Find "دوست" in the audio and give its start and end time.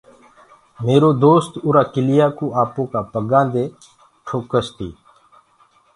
1.23-1.51